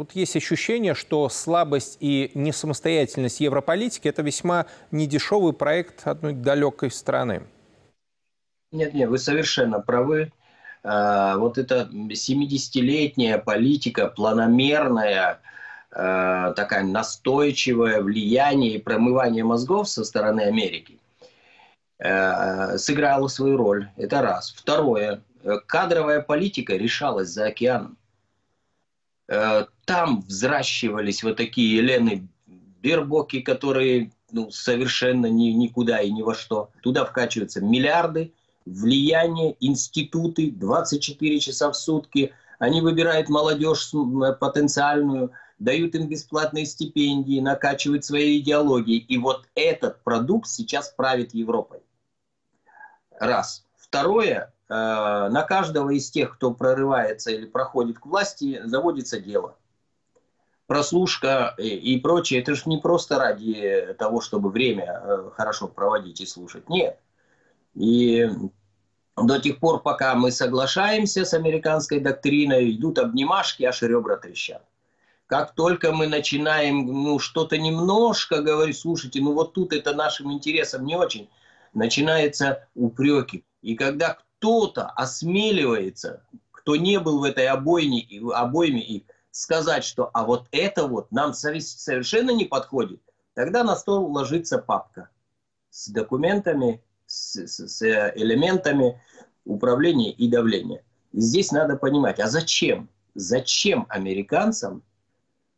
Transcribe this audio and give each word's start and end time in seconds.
Вот 0.00 0.12
есть 0.12 0.34
ощущение, 0.34 0.94
что 0.94 1.28
слабость 1.28 1.98
и 2.00 2.30
несамостоятельность 2.32 3.38
европолитики– 3.40 4.08
это 4.08 4.22
весьма 4.22 4.64
недешевый 4.90 5.52
проект 5.52 6.06
одной 6.06 6.32
далекой 6.32 6.90
страны. 6.90 7.42
Нет, 8.72 8.94
нет, 8.94 9.10
вы 9.10 9.18
совершенно 9.18 9.78
правы. 9.78 10.32
А, 10.82 11.36
вот 11.36 11.58
эта 11.58 11.86
70-летняя 11.92 13.36
политика, 13.36 14.06
планомерная, 14.06 15.42
а, 15.90 16.52
такая 16.54 16.82
настойчивое 16.82 18.00
влияние 18.00 18.76
и 18.76 18.80
промывание 18.80 19.44
мозгов 19.44 19.86
со 19.86 20.02
стороны 20.04 20.40
Америки 20.40 20.98
а, 22.02 22.78
сыграла 22.78 23.28
свою 23.28 23.58
роль. 23.58 23.90
Это 23.98 24.22
раз. 24.22 24.54
Второе. 24.56 25.20
Кадровая 25.66 26.22
политика 26.22 26.74
решалась 26.74 27.28
за 27.28 27.48
океаном. 27.48 27.98
Там 29.84 30.22
взращивались 30.22 31.22
вот 31.22 31.36
такие 31.36 31.76
Елены 31.76 32.28
Бербоки, 32.82 33.40
которые 33.40 34.10
ну, 34.32 34.50
совершенно 34.50 35.26
ни, 35.26 35.50
никуда 35.50 36.00
и 36.00 36.10
ни 36.10 36.22
во 36.22 36.34
что. 36.34 36.70
Туда 36.82 37.04
вкачиваются 37.04 37.60
миллиарды, 37.60 38.32
влияние, 38.64 39.56
институты 39.60 40.50
24 40.50 41.40
часа 41.40 41.70
в 41.70 41.76
сутки. 41.76 42.32
Они 42.58 42.80
выбирают 42.80 43.28
молодежь 43.28 43.92
потенциальную, 44.40 45.30
дают 45.58 45.94
им 45.94 46.08
бесплатные 46.08 46.66
стипендии, 46.66 47.40
накачивают 47.40 48.04
свои 48.04 48.40
идеологии. 48.40 48.98
И 48.98 49.18
вот 49.18 49.46
этот 49.54 50.02
продукт 50.02 50.48
сейчас 50.48 50.92
правит 50.96 51.34
Европой. 51.34 51.80
Раз. 53.18 53.64
Второе, 53.76 54.52
э, 54.54 54.59
на 54.70 55.42
каждого 55.42 55.90
из 55.90 56.10
тех, 56.10 56.36
кто 56.36 56.52
прорывается 56.54 57.32
или 57.32 57.44
проходит 57.44 57.98
к 57.98 58.06
власти, 58.06 58.60
заводится 58.64 59.20
дело. 59.20 59.56
Прослушка 60.68 61.56
и 61.58 61.98
прочее, 61.98 62.40
это 62.40 62.54
же 62.54 62.62
не 62.66 62.78
просто 62.78 63.18
ради 63.18 63.96
того, 63.98 64.20
чтобы 64.20 64.50
время 64.50 65.02
э, 65.02 65.30
хорошо 65.34 65.66
проводить 65.66 66.20
и 66.20 66.26
слушать. 66.26 66.68
Нет. 66.68 67.00
И 67.74 68.30
до 69.16 69.40
тех 69.40 69.58
пор, 69.58 69.82
пока 69.82 70.14
мы 70.14 70.30
соглашаемся 70.30 71.24
с 71.24 71.34
американской 71.34 71.98
доктриной, 71.98 72.70
идут 72.70 73.00
обнимашки, 73.00 73.64
аж 73.64 73.82
ребра 73.82 74.16
трещат. 74.16 74.64
Как 75.26 75.54
только 75.54 75.92
мы 75.92 76.06
начинаем 76.06 76.86
ну, 76.86 77.18
что-то 77.18 77.58
немножко 77.58 78.40
говорить, 78.40 78.78
слушайте, 78.78 79.20
ну 79.20 79.32
вот 79.32 79.54
тут 79.54 79.72
это 79.72 79.94
нашим 79.94 80.32
интересам 80.32 80.84
не 80.84 80.96
очень, 80.96 81.28
начинаются 81.74 82.68
упреки. 82.74 83.44
И 83.62 83.74
когда 83.74 84.18
кто-то 84.40 84.86
осмеливается, 84.86 86.22
кто 86.50 86.74
не 86.74 86.98
был 86.98 87.20
в 87.20 87.24
этой 87.24 87.46
обойне, 87.46 88.08
обойме, 88.32 88.80
и 88.80 89.04
сказать, 89.30 89.84
что 89.84 90.10
а 90.14 90.24
вот 90.24 90.48
это 90.50 90.86
вот 90.86 91.12
нам 91.12 91.34
совершенно 91.34 92.30
не 92.30 92.46
подходит, 92.46 93.02
тогда 93.34 93.64
на 93.64 93.76
стол 93.76 94.10
ложится 94.10 94.56
папка 94.58 95.10
с 95.68 95.88
документами, 95.88 96.82
с, 97.06 97.46
с, 97.46 97.68
с 97.68 97.82
элементами 98.16 99.00
управления 99.44 100.10
и 100.10 100.26
давления. 100.26 100.82
И 101.12 101.20
здесь 101.20 101.52
надо 101.52 101.76
понимать, 101.76 102.18
а 102.18 102.26
зачем? 102.26 102.88
Зачем 103.14 103.84
американцам 103.90 104.82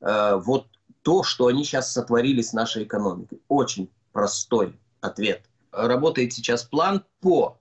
э, 0.00 0.36
вот 0.36 0.66
то, 1.02 1.24
что 1.24 1.48
они 1.48 1.64
сейчас 1.64 1.92
сотворили 1.92 2.42
с 2.42 2.52
нашей 2.52 2.84
экономикой? 2.84 3.40
Очень 3.48 3.90
простой 4.12 4.78
ответ. 5.00 5.42
Работает 5.72 6.32
сейчас 6.32 6.62
план 6.62 7.04
по 7.20 7.57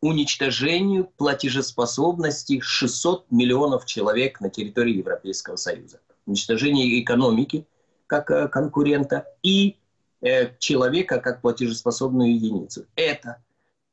уничтожению 0.00 1.10
платежеспособности 1.16 2.60
600 2.60 3.30
миллионов 3.30 3.84
человек 3.86 4.40
на 4.40 4.50
территории 4.50 4.98
Европейского 4.98 5.56
Союза. 5.56 6.00
Уничтожение 6.26 7.02
экономики 7.02 7.66
как 8.06 8.30
э, 8.30 8.48
конкурента 8.48 9.26
и 9.42 9.76
Э, 10.20 10.48
человека 10.58 11.20
как 11.20 11.40
платежеспособную 11.42 12.34
единицу. 12.34 12.86
Это 12.96 13.40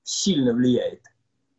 сильно 0.03 0.53
влияет 0.53 1.03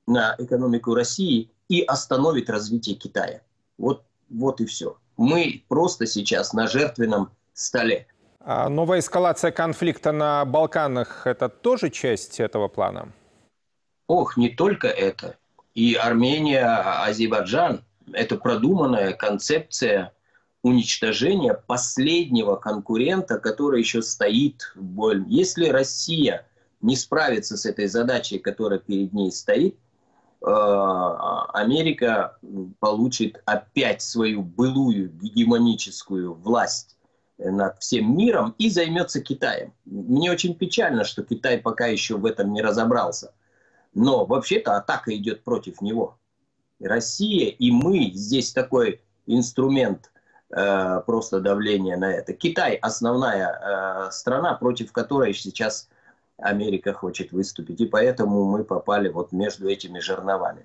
на 0.08 0.34
экономику 0.38 0.92
России 0.94 1.52
и 1.68 1.82
остановит 1.82 2.50
развитие 2.50 2.96
Китая. 2.96 3.42
Вот, 3.78 4.02
вот 4.28 4.60
и 4.60 4.66
все. 4.66 4.96
Мы 5.16 5.64
просто 5.68 6.06
сейчас 6.06 6.52
на 6.52 6.66
жертвенном 6.66 7.30
столе. 7.54 8.08
А 8.40 8.68
новая 8.68 8.98
эскалация 8.98 9.52
конфликта 9.52 10.10
на 10.10 10.44
Балканах– 10.44 11.22
это 11.26 11.48
тоже 11.48 11.90
часть 11.90 12.40
этого 12.40 12.66
плана? 12.66 13.12
Ох, 14.08 14.36
не 14.36 14.48
только 14.50 14.88
это. 14.88 15.36
И 15.74 15.94
Армения, 15.94 16.66
Азербайджан– 17.04 17.84
это 18.12 18.36
продуманная 18.36 19.12
концепция 19.12 20.12
уничтожения 20.62 21.54
последнего 21.54 22.56
конкурента, 22.56 23.38
который 23.38 23.80
еще 23.80 24.02
стоит 24.02 24.72
в 24.74 24.82
боль. 24.82 25.24
Если 25.28 25.68
Россия 25.68 26.46
не 26.80 26.96
справится 26.96 27.56
с 27.56 27.66
этой 27.66 27.86
задачей, 27.86 28.38
которая 28.38 28.78
перед 28.78 29.12
ней 29.12 29.30
стоит, 29.32 29.74
э, 29.74 30.46
Америка 30.46 32.38
получит 32.80 33.42
опять 33.44 34.02
свою 34.02 34.42
былую 34.42 35.10
гегемоническую 35.10 36.34
власть 36.34 36.96
над 37.38 37.78
всем 37.78 38.16
миром 38.16 38.54
и 38.58 38.70
займется 38.70 39.20
Китаем. 39.20 39.72
Мне 39.84 40.30
очень 40.30 40.54
печально, 40.54 41.04
что 41.04 41.22
Китай 41.22 41.58
пока 41.58 41.86
еще 41.86 42.16
в 42.16 42.24
этом 42.24 42.52
не 42.52 42.62
разобрался. 42.62 43.32
Но 43.96 44.24
вообще-то 44.24 44.76
атака 44.76 45.16
идет 45.16 45.42
против 45.42 45.80
него. 45.80 46.16
Россия 46.78 47.48
и 47.48 47.72
мы 47.72 48.12
здесь 48.14 48.52
такой 48.52 49.00
инструмент 49.26 50.12
Э, 50.50 51.02
просто 51.04 51.40
давление 51.40 51.96
на 51.96 52.12
это. 52.12 52.32
Китай 52.32 52.76
основная 52.76 53.50
э, 54.08 54.10
страна, 54.12 54.54
против 54.54 54.92
которой 54.92 55.34
сейчас 55.34 55.88
Америка 56.38 56.92
хочет 56.92 57.32
выступить. 57.32 57.80
И 57.80 57.86
поэтому 57.86 58.44
мы 58.44 58.62
попали 58.62 59.08
вот 59.08 59.32
между 59.32 59.68
этими 59.68 59.98
жерновами. 59.98 60.64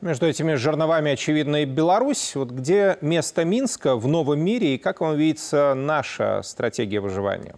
Между 0.00 0.26
этими 0.26 0.54
жерновами, 0.54 1.12
очевидно, 1.12 1.62
и 1.62 1.66
Беларусь. 1.66 2.36
Вот 2.36 2.50
где 2.50 2.96
место 3.02 3.44
Минска 3.44 3.96
в 3.96 4.06
новом 4.06 4.40
мире 4.40 4.76
и 4.76 4.78
как 4.78 5.02
вам 5.02 5.16
видится 5.16 5.74
наша 5.74 6.40
стратегия 6.42 7.00
выживания? 7.00 7.54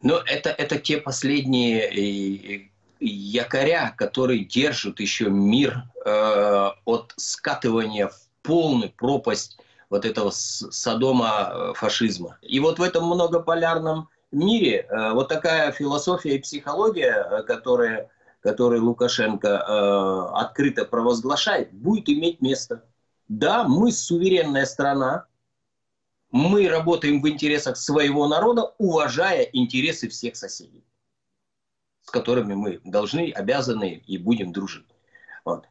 Ну, 0.00 0.14
это, 0.14 0.48
это 0.48 0.78
те 0.78 0.98
последние 0.98 2.70
якоря, 3.00 3.94
которые 3.96 4.44
держат 4.44 5.00
еще 5.00 5.30
мир 5.30 5.84
э, 6.04 6.70
от 6.84 7.14
скатывания 7.16 8.08
в 8.08 8.28
полную 8.42 8.90
пропасть 8.90 9.58
вот 9.90 10.04
этого 10.04 10.30
садома 10.30 11.50
э, 11.50 11.72
фашизма. 11.74 12.38
И 12.42 12.60
вот 12.60 12.78
в 12.78 12.82
этом 12.82 13.06
многополярном 13.06 14.08
мире 14.30 14.86
э, 14.88 15.12
вот 15.12 15.28
такая 15.28 15.72
философия 15.72 16.36
и 16.36 16.40
психология, 16.40 17.26
э, 17.30 17.42
которая, 17.42 18.10
которую 18.40 18.84
Лукашенко 18.84 20.30
открыто 20.38 20.84
провозглашает, 20.84 21.72
будет 21.72 22.08
иметь 22.08 22.40
место. 22.40 22.84
Да, 23.28 23.64
мы 23.64 23.92
суверенная 23.92 24.64
страна, 24.64 25.26
мы 26.30 26.68
работаем 26.68 27.20
в 27.20 27.28
интересах 27.28 27.76
своего 27.76 28.26
народа, 28.28 28.74
уважая 28.78 29.42
интересы 29.52 30.08
всех 30.08 30.36
соседей, 30.36 30.84
с 32.08 32.10
которыми 32.10 32.54
мы 32.54 32.80
должны, 32.84 33.30
обязаны 33.32 34.02
и 34.06 34.16
будем 34.16 34.50
дружить. 34.50 34.86
Вот. 35.44 35.66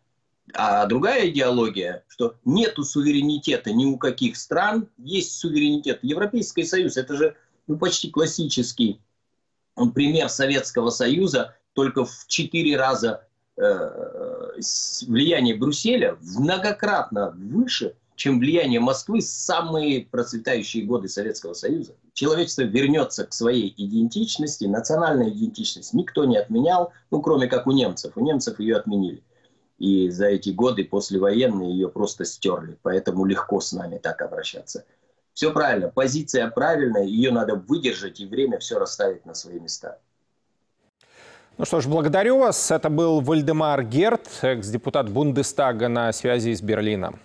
А 0.53 0.85
другая 0.85 1.27
идеология, 1.29 2.03
что 2.07 2.35
нету 2.45 2.83
суверенитета 2.83 3.73
ни 3.73 3.85
у 3.85 3.97
каких 3.97 4.37
стран, 4.37 4.87
есть 4.99 5.33
суверенитет. 5.33 5.97
Европейский 6.03 6.63
Союз, 6.63 6.95
это 6.95 7.17
же 7.17 7.35
ну, 7.65 7.75
почти 7.75 8.11
классический 8.11 9.01
пример 9.95 10.29
Советского 10.29 10.91
Союза, 10.91 11.55
только 11.73 12.05
в 12.05 12.27
четыре 12.27 12.77
раза 12.77 13.27
э, 13.57 14.59
влияние 15.07 15.55
Брюсселя 15.55 16.19
многократно 16.21 17.31
выше, 17.31 17.95
чем 18.17 18.39
влияние 18.39 18.79
Москвы 18.79 19.19
в 19.19 19.23
самые 19.23 20.05
процветающие 20.05 20.83
годы 20.83 21.07
Советского 21.07 21.53
Союза. 21.53 21.93
Человечество 22.13 22.63
вернется 22.63 23.25
к 23.25 23.31
своей 23.31 23.73
идентичности, 23.77 24.65
национальная 24.65 25.29
идентичность 25.29 25.93
никто 25.93 26.25
не 26.25 26.35
отменял, 26.35 26.91
ну 27.11 27.21
кроме 27.21 27.47
как 27.47 27.67
у 27.67 27.71
немцев. 27.71 28.13
У 28.15 28.25
немцев 28.25 28.59
ее 28.59 28.77
отменили. 28.77 29.23
И 29.77 30.09
за 30.09 30.25
эти 30.25 30.49
годы 30.49 30.83
послевоенные 30.83 31.71
ее 31.71 31.89
просто 31.89 32.25
стерли. 32.25 32.79
Поэтому 32.81 33.23
легко 33.23 33.61
с 33.61 33.71
нами 33.71 33.99
так 33.99 34.19
обращаться. 34.23 34.83
Все 35.33 35.53
правильно, 35.53 35.89
позиция 35.89 36.49
правильная, 36.49 37.03
ее 37.03 37.31
надо 37.31 37.53
выдержать 37.53 38.19
и 38.19 38.25
время 38.25 38.57
все 38.57 38.79
расставить 38.79 39.27
на 39.27 39.35
свои 39.35 39.59
места. 39.59 39.99
Ну 41.59 41.65
что 41.65 41.81
ж, 41.81 41.85
благодарю 41.85 42.39
вас. 42.39 42.71
Это 42.71 42.89
был 42.89 43.21
Вальдемар 43.21 43.83
Герт, 43.83 44.27
экс-депутат 44.41 45.07
Бундестага 45.07 45.87
на 45.87 46.11
связи 46.11 46.55
с 46.55 46.61
Берлином. 46.63 47.19